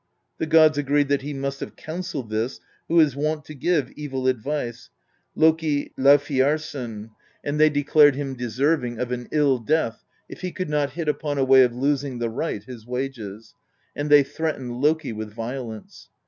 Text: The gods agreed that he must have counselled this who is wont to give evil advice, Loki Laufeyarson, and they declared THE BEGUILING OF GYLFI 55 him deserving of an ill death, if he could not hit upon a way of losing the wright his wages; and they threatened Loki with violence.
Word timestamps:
The 0.39 0.47
gods 0.47 0.79
agreed 0.79 1.09
that 1.09 1.21
he 1.21 1.31
must 1.31 1.59
have 1.59 1.75
counselled 1.75 2.31
this 2.31 2.59
who 2.87 2.99
is 2.99 3.15
wont 3.15 3.45
to 3.45 3.53
give 3.53 3.91
evil 3.91 4.25
advice, 4.25 4.89
Loki 5.35 5.93
Laufeyarson, 5.95 7.11
and 7.43 7.59
they 7.59 7.69
declared 7.69 8.15
THE 8.15 8.23
BEGUILING 8.23 8.31
OF 8.31 8.37
GYLFI 8.37 8.39
55 8.39 8.41
him 8.41 8.47
deserving 8.47 8.99
of 8.99 9.11
an 9.11 9.27
ill 9.31 9.59
death, 9.59 10.03
if 10.27 10.41
he 10.41 10.51
could 10.51 10.69
not 10.71 10.93
hit 10.93 11.07
upon 11.07 11.37
a 11.37 11.45
way 11.45 11.61
of 11.61 11.75
losing 11.75 12.17
the 12.17 12.31
wright 12.31 12.63
his 12.63 12.87
wages; 12.87 13.53
and 13.95 14.09
they 14.09 14.23
threatened 14.23 14.81
Loki 14.81 15.13
with 15.13 15.31
violence. 15.31 16.09